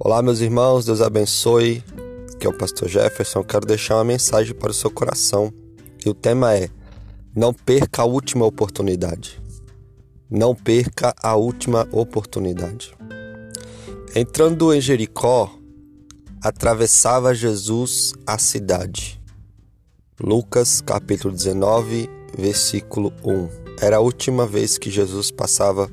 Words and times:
Olá, 0.00 0.22
meus 0.22 0.38
irmãos, 0.38 0.84
Deus 0.84 1.00
abençoe. 1.00 1.82
Que 2.38 2.46
é 2.46 2.48
o 2.48 2.56
pastor 2.56 2.88
Jefferson. 2.88 3.42
Quero 3.42 3.66
deixar 3.66 3.96
uma 3.96 4.04
mensagem 4.04 4.54
para 4.54 4.70
o 4.70 4.74
seu 4.74 4.92
coração. 4.92 5.52
E 6.06 6.08
o 6.08 6.14
tema 6.14 6.54
é: 6.54 6.70
Não 7.34 7.52
perca 7.52 8.02
a 8.02 8.04
última 8.04 8.46
oportunidade. 8.46 9.42
Não 10.30 10.54
perca 10.54 11.12
a 11.20 11.34
última 11.34 11.88
oportunidade. 11.90 12.94
Entrando 14.14 14.72
em 14.72 14.80
Jericó, 14.80 15.52
atravessava 16.40 17.34
Jesus 17.34 18.14
a 18.24 18.38
cidade. 18.38 19.20
Lucas 20.20 20.80
capítulo 20.80 21.34
19, 21.34 22.08
versículo 22.38 23.12
1. 23.24 23.48
Era 23.80 23.96
a 23.96 24.00
última 24.00 24.46
vez 24.46 24.78
que 24.78 24.92
Jesus 24.92 25.32
passava 25.32 25.90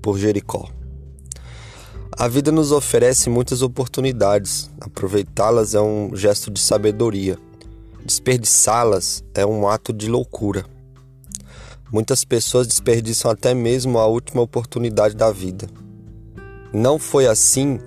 por 0.00 0.18
Jericó. 0.18 0.70
A 2.18 2.28
vida 2.28 2.50
nos 2.50 2.72
oferece 2.72 3.28
muitas 3.28 3.60
oportunidades. 3.60 4.70
Aproveitá-las 4.80 5.74
é 5.74 5.80
um 5.82 6.16
gesto 6.16 6.50
de 6.50 6.58
sabedoria. 6.58 7.36
Desperdiçá-las 8.06 9.22
é 9.34 9.44
um 9.44 9.68
ato 9.68 9.92
de 9.92 10.08
loucura. 10.08 10.64
Muitas 11.92 12.24
pessoas 12.24 12.66
desperdiçam 12.66 13.30
até 13.30 13.52
mesmo 13.52 13.98
a 13.98 14.06
última 14.06 14.40
oportunidade 14.40 15.14
da 15.14 15.30
vida. 15.30 15.68
Não 16.72 16.98
foi 16.98 17.26
assim 17.26 17.78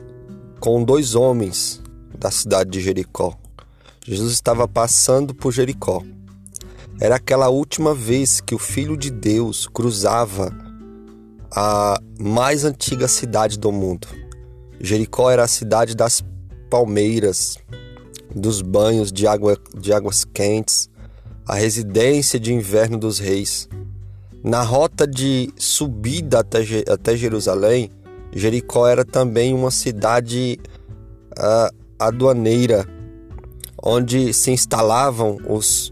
com 0.60 0.84
dois 0.84 1.16
homens 1.16 1.82
da 2.16 2.30
cidade 2.30 2.70
de 2.70 2.82
Jericó. 2.82 3.36
Jesus 4.06 4.32
estava 4.32 4.68
passando 4.68 5.34
por 5.34 5.52
Jericó. 5.52 6.04
Era 7.00 7.16
aquela 7.16 7.50
última 7.50 7.96
vez 7.96 8.40
que 8.42 8.54
o 8.54 8.60
Filho 8.60 8.96
de 8.96 9.10
Deus 9.10 9.66
cruzava 9.66 10.69
a 11.56 12.00
mais 12.20 12.64
antiga 12.64 13.08
cidade 13.08 13.58
do 13.58 13.72
mundo. 13.72 14.08
Jericó 14.80 15.30
era 15.30 15.44
a 15.44 15.48
cidade 15.48 15.96
das 15.96 16.24
palmeiras, 16.70 17.58
dos 18.34 18.62
banhos 18.62 19.12
de, 19.12 19.28
água, 19.28 19.58
de 19.78 19.92
águas 19.92 20.24
quentes, 20.24 20.90
a 21.46 21.56
residência 21.56 22.40
de 22.40 22.54
inverno 22.54 22.98
dos 22.98 23.20
reis. 23.20 23.68
Na 24.44 24.62
rota 24.62 25.06
de 25.06 25.52
subida 25.58 26.40
até, 26.40 26.60
até 26.88 27.18
Jerusalém, 27.18 27.90
Jericó 28.32 28.88
era 28.88 29.04
também 29.04 29.54
uma 29.54 29.72
cidade 29.72 30.60
uh, 31.32 31.76
aduaneira, 31.98 32.88
onde 33.84 34.32
se 34.34 34.52
instalavam 34.52 35.38
os 35.48 35.92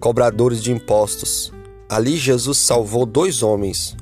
cobradores 0.00 0.62
de 0.62 0.72
impostos. 0.72 1.52
Ali 1.88 2.16
Jesus 2.16 2.58
salvou 2.58 3.06
dois 3.06 3.42
homens, 3.42 3.96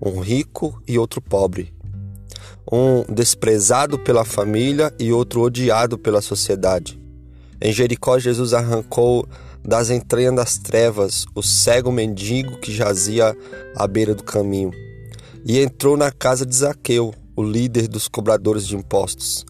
um 0.00 0.20
rico 0.20 0.82
e 0.86 0.98
outro 0.98 1.20
pobre, 1.20 1.72
um 2.70 3.04
desprezado 3.12 3.98
pela 3.98 4.24
família 4.24 4.92
e 4.98 5.12
outro 5.12 5.40
odiado 5.42 5.98
pela 5.98 6.20
sociedade. 6.20 7.00
Em 7.60 7.72
Jericó, 7.72 8.18
Jesus 8.18 8.52
arrancou 8.52 9.26
das 9.62 9.90
entranhas 9.90 10.34
das 10.34 10.58
trevas 10.58 11.24
o 11.34 11.42
cego 11.42 11.90
mendigo 11.90 12.58
que 12.58 12.72
jazia 12.72 13.36
à 13.74 13.86
beira 13.86 14.14
do 14.14 14.22
caminho 14.22 14.70
e 15.44 15.60
entrou 15.60 15.96
na 15.96 16.10
casa 16.10 16.46
de 16.46 16.54
Zaqueu, 16.54 17.14
o 17.36 17.42
líder 17.42 17.86
dos 17.86 18.08
cobradores 18.08 18.66
de 18.66 18.74
impostos, 18.74 19.44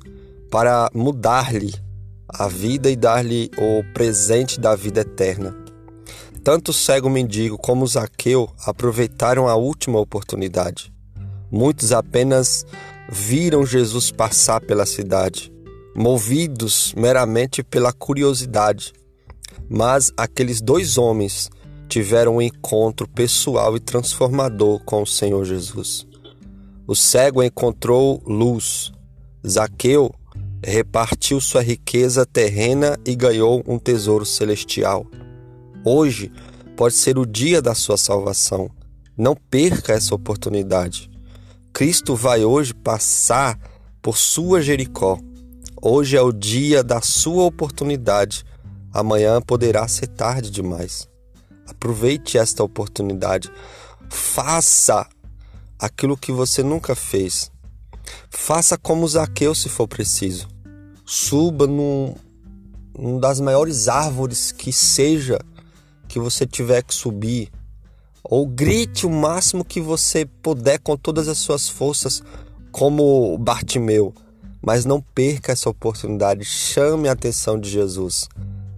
para 0.51 0.91
mudar-lhe 0.93 1.73
a 2.29 2.49
vida 2.49 2.91
e 2.91 2.97
dar-lhe 2.97 3.51
o 3.57 3.85
presente 3.93 4.59
da 4.59 4.75
vida 4.75 5.03
eterna. 5.03 5.64
Tanto 6.45 6.73
o 6.73 6.75
cego 6.75 7.09
mendigo 7.09 7.57
como 7.57 7.87
o 7.87 7.89
Zaqueu 7.89 8.51
aproveitaram 8.67 9.49
a 9.49 9.57
última 9.57 9.99
oportunidade. 9.99 10.93
Muitos 11.51 11.91
apenas 11.91 12.67
viram 13.11 13.65
Jesus 13.65 14.11
passar 14.11 14.61
pela 14.61 14.85
cidade, 14.85 15.51
movidos 15.97 16.93
meramente 16.95 17.63
pela 17.63 17.95
curiosidade. 17.95 18.93
Mas 19.71 20.13
aqueles 20.19 20.61
dois 20.61 20.99
homens 20.99 21.49
tiveram 21.89 22.37
um 22.37 22.43
encontro 22.43 23.09
pessoal 23.09 23.75
e 23.75 23.81
transformador 23.81 24.81
com 24.85 25.03
o 25.03 25.07
Senhor 25.07 25.47
Jesus. 25.47 26.07
O 26.87 26.95
cego 26.95 27.43
encontrou 27.43 28.23
luz. 28.27 28.93
Zaqueu 29.49 30.15
repartiu 30.63 31.41
sua 31.41 31.63
riqueza 31.63 32.27
terrena 32.27 32.99
e 33.07 33.15
ganhou 33.15 33.63
um 33.67 33.79
tesouro 33.79 34.27
celestial. 34.27 35.07
Hoje 35.85 36.33
pode 36.77 36.95
ser 36.95 37.19
o 37.19 37.27
dia 37.27 37.61
da 37.61 37.75
sua 37.75 37.99
salvação. 37.99 38.71
Não 39.17 39.37
perca 39.37 39.93
essa 39.93 40.15
oportunidade. 40.15 41.11
Cristo 41.75 42.17
vai 42.17 42.43
hoje 42.43 42.73
passar 42.73 43.59
por 44.01 44.17
sua 44.17 44.63
Jericó. 44.63 45.19
Hoje 45.83 46.17
é 46.17 46.23
o 46.23 46.33
dia 46.33 46.83
da 46.83 47.03
sua 47.03 47.45
oportunidade. 47.45 48.47
Amanhã 48.95 49.43
poderá 49.43 49.87
ser 49.87 50.07
tarde 50.07 50.51
demais. 50.51 51.07
Aproveite 51.69 52.39
esta 52.39 52.65
oportunidade. 52.65 53.53
Faça 54.09 55.07
aquilo 55.79 56.17
que 56.17 56.33
você 56.33 56.63
nunca 56.63 56.95
fez. 56.95 57.53
Faça 58.31 58.79
como 58.79 59.07
Zaqueu 59.07 59.55
se 59.55 59.69
for 59.69 59.87
preciso. 59.87 60.49
Suba 61.05 61.67
num, 61.67 62.15
num 62.99 63.21
das 63.21 63.39
maiores 63.39 63.87
árvores 63.87 64.51
que 64.51 64.73
seja 64.73 65.39
que 66.15 66.21
você 66.21 66.47
tiver 66.47 66.81
que 66.81 66.95
subir, 66.95 67.51
ou 68.23 68.47
grite 68.47 69.05
o 69.05 69.11
máximo 69.11 69.65
que 69.65 69.81
você 69.81 70.25
puder 70.25 70.79
com 70.79 70.97
todas 70.97 71.27
as 71.27 71.39
suas 71.39 71.69
forças, 71.69 72.23
como 72.71 73.37
Bartimeu, 73.37 74.15
mas 74.63 74.85
não 74.85 75.01
perca 75.01 75.51
essa 75.51 75.69
oportunidade, 75.69 76.45
chame 76.45 77.09
a 77.09 77.13
atenção 77.13 77.59
de 77.59 77.69
Jesus. 77.69 78.29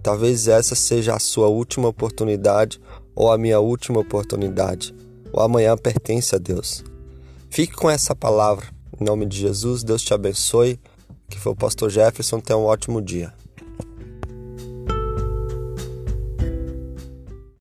Talvez 0.01 0.47
essa 0.47 0.73
seja 0.73 1.13
a 1.13 1.19
sua 1.19 1.47
última 1.47 1.89
oportunidade 1.89 2.81
ou 3.15 3.31
a 3.31 3.37
minha 3.37 3.59
última 3.59 3.99
oportunidade. 3.99 4.95
O 5.31 5.39
amanhã 5.39 5.77
pertence 5.77 6.33
a 6.33 6.39
Deus. 6.39 6.83
Fique 7.51 7.73
com 7.73 7.87
essa 7.87 8.15
palavra. 8.15 8.65
Em 8.99 9.05
nome 9.05 9.27
de 9.27 9.37
Jesus, 9.37 9.83
Deus 9.83 10.01
te 10.01 10.11
abençoe. 10.11 10.79
Que 11.29 11.37
foi 11.37 11.51
o 11.51 11.55
pastor 11.55 11.91
Jefferson. 11.91 12.39
Tenha 12.39 12.57
um 12.57 12.63
ótimo 12.63 12.99
dia. 12.99 13.31